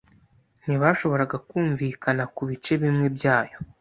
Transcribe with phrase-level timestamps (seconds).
[0.63, 3.57] Ntibashoboraga kumvikana kubice bimwe byacyo.